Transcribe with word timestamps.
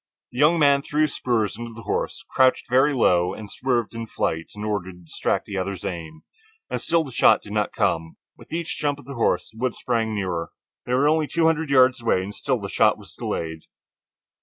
The 0.31 0.39
young 0.39 0.57
man 0.57 0.81
threw 0.81 1.03
his 1.03 1.13
spurs 1.13 1.55
into 1.55 1.73
the 1.75 1.83
horse, 1.83 2.25
crouched 2.27 2.67
very 2.67 2.91
low, 2.91 3.35
and 3.35 3.51
swerved 3.51 3.93
in 3.93 4.01
his 4.07 4.11
flight 4.11 4.49
in 4.55 4.63
order 4.63 4.91
to 4.91 4.97
distract 4.97 5.45
the 5.45 5.57
other's 5.59 5.85
aim. 5.85 6.23
And 6.71 6.81
still 6.81 7.03
the 7.03 7.11
shot 7.11 7.43
did 7.43 7.53
not 7.53 7.71
come. 7.71 8.15
With 8.35 8.51
each 8.51 8.79
jump 8.79 8.97
of 8.97 9.05
the 9.05 9.13
horse, 9.13 9.51
the 9.51 9.59
woods 9.59 9.77
sprang 9.77 10.15
nearer. 10.15 10.53
They 10.87 10.95
were 10.95 11.07
only 11.07 11.27
two 11.27 11.45
hundred 11.45 11.69
yards 11.69 12.01
away 12.01 12.23
and 12.23 12.33
still 12.33 12.59
the 12.59 12.67
shot 12.67 12.97
was 12.97 13.13
delayed. 13.13 13.65